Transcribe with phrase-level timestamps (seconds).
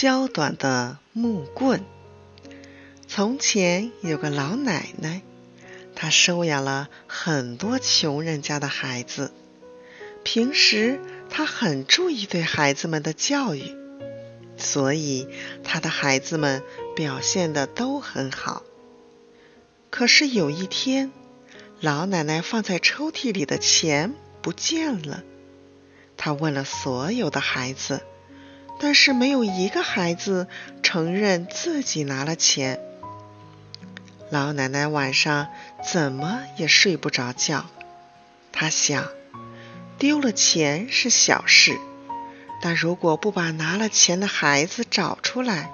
[0.00, 1.84] 削短的木棍。
[3.06, 5.20] 从前有个老奶奶，
[5.94, 9.30] 她收养了很多穷人家的孩子。
[10.24, 13.76] 平时她很注意对孩子们的教育，
[14.56, 15.28] 所以
[15.62, 16.62] 她的孩子们
[16.96, 18.62] 表现的都很好。
[19.90, 21.12] 可是有一天，
[21.78, 25.22] 老奶奶放在抽屉里的钱不见了。
[26.16, 28.00] 她问了所有的孩子。
[28.80, 30.48] 但是没有一个孩子
[30.82, 32.80] 承认自己拿了钱。
[34.30, 35.48] 老奶奶晚上
[35.92, 37.66] 怎么也睡不着觉。
[38.52, 39.08] 她想，
[39.98, 41.78] 丢了钱是小事，
[42.62, 45.70] 但如果不把拿了钱的孩子找出来，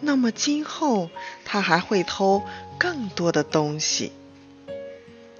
[0.00, 1.10] 那么今后
[1.44, 2.42] 她还会偷
[2.78, 4.12] 更多的东西。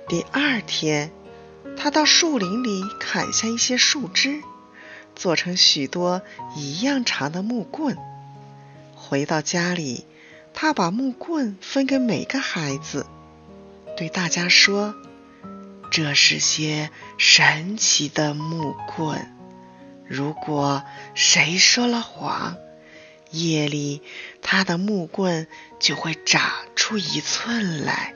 [0.09, 1.10] 第二天，
[1.77, 4.43] 她到树林里砍下一些树枝。
[5.15, 6.23] 做成许多
[6.57, 7.97] 一样长的木棍。
[8.95, 10.07] 回到家里，
[10.55, 13.07] 他把木棍分给每个孩子，
[13.96, 14.95] 对大家说
[15.91, 19.35] ：“这是些神奇的木棍。
[20.07, 20.82] 如果
[21.15, 22.57] 谁说了谎，
[23.30, 24.02] 夜里
[24.41, 25.47] 他的木棍
[25.79, 26.43] 就会长
[26.74, 28.15] 出一寸来。”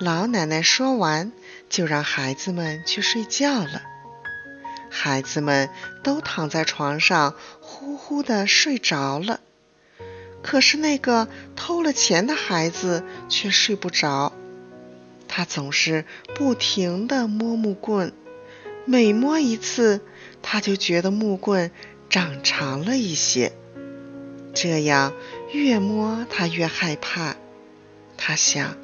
[0.00, 1.32] 老奶奶说完，
[1.70, 3.82] 就让孩子们去睡觉了。
[5.04, 5.68] 孩子们
[6.02, 9.40] 都躺在床上呼呼的睡着了，
[10.42, 14.32] 可是那个偷了钱的孩子却睡不着。
[15.28, 18.14] 他总是不停的摸木棍，
[18.86, 20.00] 每摸一次，
[20.40, 21.70] 他就觉得木棍
[22.08, 23.52] 长长了一些。
[24.54, 25.12] 这样
[25.52, 27.36] 越摸他越害怕。
[28.16, 28.78] 他想，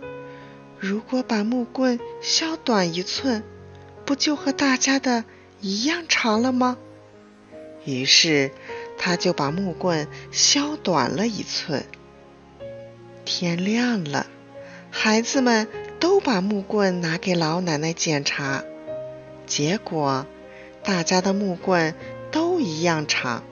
[0.79, 3.43] 如果把木棍削短一寸，
[4.05, 5.25] 不就和大家的？
[5.61, 6.79] 一样长了吗？
[7.85, 8.51] 于是
[8.99, 11.85] 他就把木棍削短了一寸。
[13.25, 14.27] 天亮了，
[14.91, 18.65] 孩子们都把木棍拿给老奶奶检查，
[19.47, 20.27] 结果
[20.83, 21.95] 大家的木棍
[22.31, 23.45] 都一样长，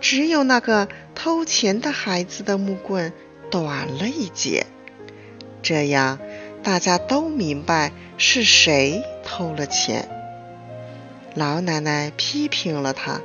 [0.00, 3.12] 只有那个偷钱的孩子的木棍
[3.50, 4.66] 短了一截。
[5.62, 6.18] 这样
[6.62, 10.08] 大家都明白是谁偷了钱。
[11.34, 13.20] 老奶奶批评了他，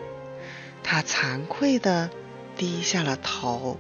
[0.84, 2.10] 他惭愧地
[2.58, 3.78] 低下了头。